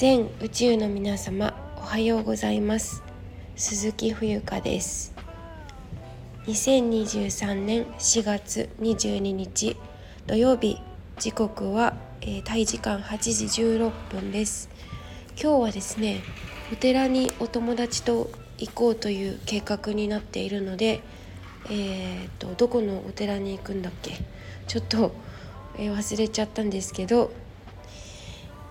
[0.00, 3.02] 全宇宙の皆様おはようございます。
[3.56, 5.12] 鈴木冬香です。
[6.46, 9.76] 2023年4月22日
[10.28, 10.78] 土曜日
[11.18, 14.70] 時刻は、えー、タイ時間8時16分です。
[15.30, 16.20] 今日はですね
[16.72, 21.02] お寺にお友達と行こうという計画になっているので
[21.68, 24.12] えーと、どこのお寺に行くんだっけ？
[24.68, 25.12] ちょっと、
[25.76, 27.32] えー、忘れちゃったんですけど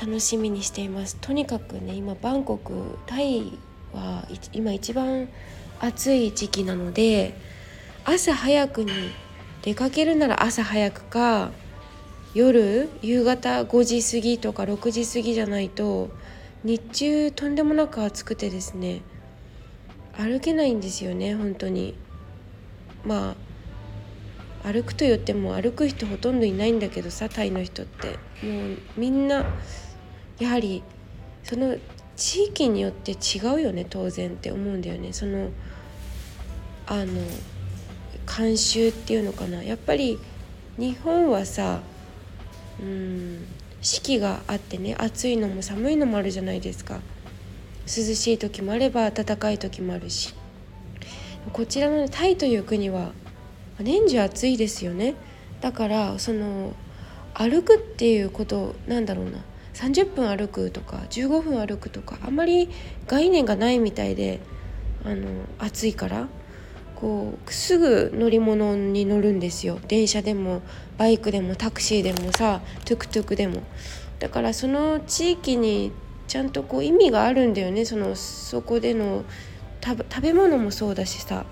[0.00, 1.16] 楽しみにしています。
[1.20, 2.72] とにかくね今バンコク
[3.06, 3.58] タイ
[3.92, 5.28] は今一番
[5.78, 7.34] 暑い時期なので
[8.04, 8.92] 朝早くに
[9.62, 11.50] 出かけるなら朝早くか
[12.32, 16.08] 夜夕方5時過ぎとか6時過ぎじゃないと
[16.64, 19.02] 日中とんでもなく暑くてですね
[20.16, 21.94] 歩けないんですよね本当に。
[23.04, 23.50] まあ
[24.62, 28.18] 歩くと言っても歩く人ほとんどいないんだけどさタイの人って。
[28.46, 29.44] もうみんな
[30.40, 30.82] やはり
[31.44, 31.76] その
[32.16, 35.12] 地域によって違うよね当然って思うんだよね。
[35.12, 35.50] その
[36.86, 37.22] あの
[38.26, 39.62] 慣習っていうのかな。
[39.62, 40.18] やっぱり
[40.76, 41.80] 日本はさ
[42.80, 43.46] うん
[43.82, 47.00] 四季があってね暑いのも寒いのもあるじゃないですか。
[47.86, 50.34] 涼しい時もあれば暖かい時もあるし。
[51.52, 53.12] こちらのタイという国は
[53.78, 55.14] 年中暑いですよね。
[55.60, 56.74] だからその
[57.34, 59.42] 歩くっていうことなんだろうな。
[59.80, 62.68] 30分歩くとか15分歩くとかあんまり
[63.06, 64.40] 概念がないみたいで
[65.04, 65.26] あの
[65.58, 66.28] 暑いから
[66.96, 69.78] こうすぐ乗り物に乗るんですよ。
[69.88, 70.60] 電車でも
[70.98, 73.62] バイクでもタクシーでもさトゥクトゥクでも。
[74.18, 75.92] だからその地域に
[76.28, 77.86] ちゃんとこう意味があるんだよね。
[77.86, 79.24] そのそこでの
[79.82, 81.46] 食べ物もそうだしさ。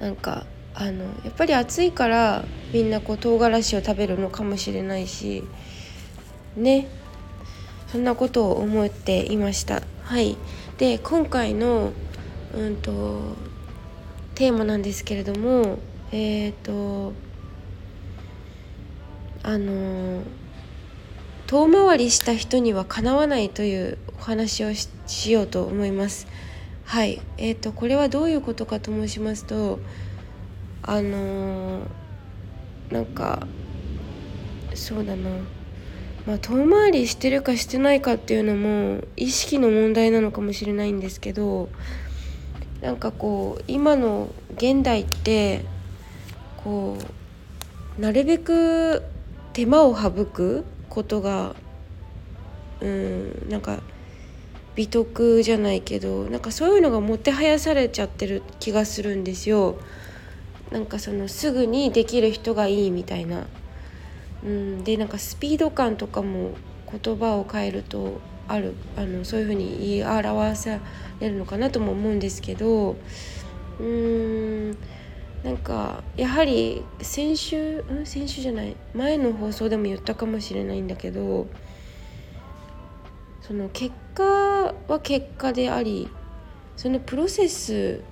[0.00, 5.44] なんかあのやっぱり暑いからみんなこう唐辛子を食べるのかもしれないし
[6.56, 6.88] ね。
[7.88, 9.82] そんなことを思っていました。
[10.04, 10.36] はい。
[10.78, 11.92] で今回の
[12.54, 13.36] うんと
[14.34, 15.78] テーマなんですけれども
[16.10, 17.12] えっ、ー、と
[19.42, 20.22] あの
[21.46, 24.72] 遠回りした人にはかなわないというお話を
[25.06, 26.26] しようと思います。
[26.84, 27.20] はい。
[27.36, 29.78] えー、とこれはどういうことかと申しますと
[30.82, 31.80] あの
[32.90, 33.46] なんか
[34.74, 35.30] そうだな。
[36.26, 41.68] まあ、遠回りしてるかしてないかっていうのも意識の問題なのかもしれないんですけど
[42.80, 45.64] なんかこう今の現代って
[46.62, 46.96] こ
[47.98, 49.02] うなるべく
[49.52, 51.56] 手間を省くことが
[52.80, 53.80] うんなんか
[54.74, 59.78] 美徳じゃないけどなんかそういうのがもてはやされちゃってる気がするんですよ。
[60.70, 63.46] なんかそのすぐにできる人がいいみたいな
[64.44, 66.52] うん、でなんかスピード感とかも
[66.90, 70.78] 言葉を変えるとあるあのそういうふうに言い表さ
[71.20, 72.96] れるのかなとも思うんですけど
[73.78, 74.76] うーん。
[75.42, 78.06] なんかやはり先週うん？
[78.06, 78.76] 先週じゃない。
[78.94, 81.48] 前の放送でも言ったかもしれないんだけど
[83.40, 86.08] その結果は結果であり
[86.76, 88.02] そのプロセス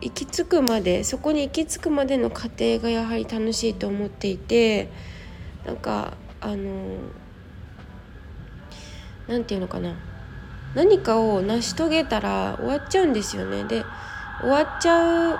[0.00, 4.88] 行き着くまでそこに行き着くまでの過程がやはり楽しいと思っていて。
[5.66, 6.98] なんかあの
[9.28, 9.94] 何て言うのかな。
[10.74, 13.64] 何かを成し遂げたら終わっちゃうんですよね。
[13.64, 13.84] で
[14.40, 15.38] 終わっちゃう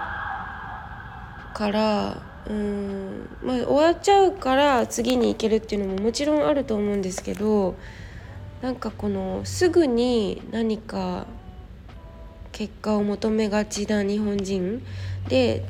[1.54, 7.76] からうーんまあ終わっちゃうから次に行けるっていうのももちろんあると思うんですけど
[8.62, 11.26] なんかこのすぐに何か
[12.52, 14.82] 結果を求めがちな日本人
[15.28, 15.64] で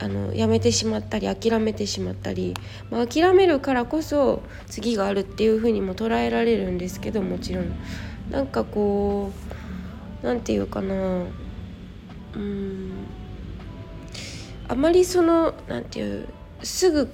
[0.00, 2.54] あのやめてしまったり諦めてしまったり、
[2.90, 7.72] まあ、諦めるからこそ次があるっていうふうにも捉えられるんですけどもちろん。
[8.30, 9.32] なんかこ
[10.22, 10.94] う何て言うかな。
[12.34, 12.92] うん。
[14.68, 16.28] あまりその何て言う
[16.62, 17.10] すぐ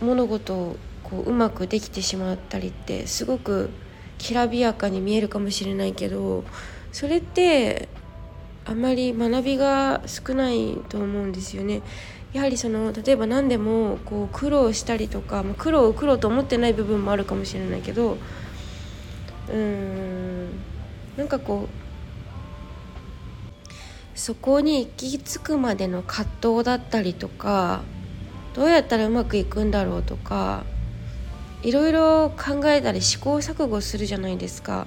[0.00, 3.70] 物事をこううまくできてしまったりってすごく
[4.18, 6.44] きらびやかに見えるかもしれないけど
[6.92, 7.88] それって
[8.64, 11.82] あまり学びが少ないと思うんですよね。
[12.36, 18.18] やはりその例えば何でもこう苦労したりとか、まあ、苦労を苦労と思ってない部分もあるかもしれないけど
[19.48, 20.50] うーん
[21.16, 21.66] なんかこ
[24.14, 27.80] うそこに行き着くまでの葛藤だったりとか
[28.52, 30.64] どうやったらうまくいくんだろうとか
[31.62, 34.86] いろいろ考えたり試行錯誤するじゃないですか。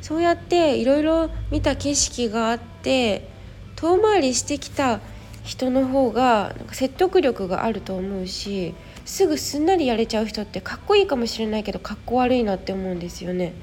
[0.00, 3.28] そうやっていろいろ見た景色があって
[3.74, 5.00] 遠回りしてきた
[5.46, 13.54] 人の方がなんか説得力があると思うしすぐすんなりやれちゃう人ってかっこいいかもしれないけどかっこ悪いなって思うんですよね。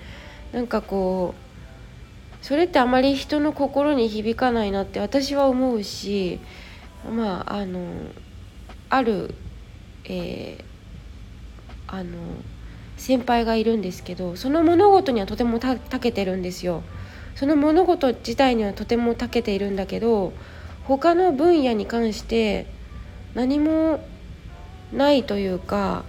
[0.53, 1.35] なんかこ
[2.41, 6.39] うそれってあまり人の心に響かないなって私は思うし
[7.13, 7.81] まああの
[8.89, 9.35] ある、
[10.05, 10.63] えー、
[11.87, 12.17] あの
[12.95, 16.81] 先輩がいるんですけどその物事にはとてもたけてるんですよ。
[17.35, 20.31] その物事自体にはとても長けているんだけど
[20.85, 22.65] 他の分野に関して
[23.35, 24.03] 何も
[24.91, 26.03] ないというか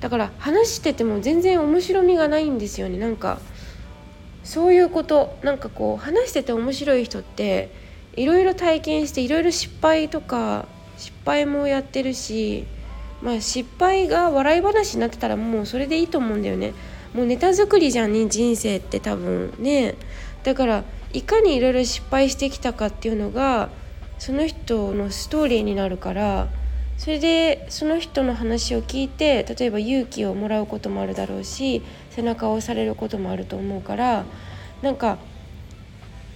[0.00, 2.98] だから話してても全然面白みがないんですよね。
[2.98, 3.38] なんか
[4.44, 5.36] そういうこと。
[5.42, 7.70] なんかこう話してて面白い人って
[8.14, 10.66] いろいろ体験していろいろ失敗とか
[10.96, 12.64] 失敗もやってるし
[13.22, 16.74] まあ失敗が笑い話になってたらもうそれでいいと思うんだよね。
[17.14, 19.94] もうネタ作りじゃんね人生って多分ね。
[20.44, 23.70] だからいかにいろいろ失敗してきたかっていうのが
[24.18, 26.48] その人のストーリーになるから
[26.98, 34.24] それでその人の話を聞いて例えば勇気をもらうこともあるだろうし背中を押されることもあると思うから
[34.82, 35.18] なんか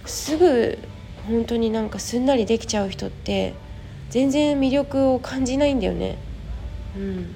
[0.05, 0.77] すぐ
[1.27, 3.53] 本当になんかすんなりできちゃう人って
[4.09, 6.17] 全然魅力を感じないんだよね。
[6.97, 7.35] うん、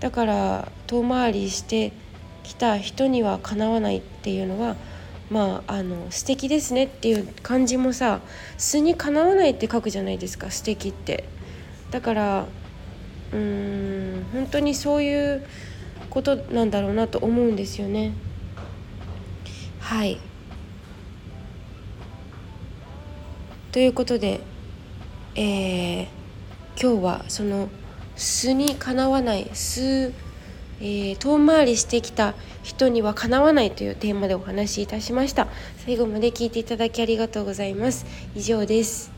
[0.00, 1.92] だから遠回りして
[2.42, 4.76] きた人にはかなわないっていうのは
[5.30, 8.20] まああの素敵ですねっていう感じもさ
[8.56, 11.24] 「素にかなわない」って書くじゃないですか素敵って。
[11.90, 12.46] だから
[13.32, 15.46] うーん本当にそういう
[16.10, 18.12] ことなんだろうなと思うんですよね。
[19.80, 20.20] はい
[23.72, 24.40] ということで、
[25.34, 26.06] えー、
[26.80, 27.68] 今日はその
[28.16, 30.12] 素にかなわない素、
[30.80, 35.48] えー、遠回りしてきた人にはかなわないというテーマでお話しいたしました。
[35.84, 38.06] 最後まで聞いていただきありがとうございます。
[38.34, 39.17] 以上です。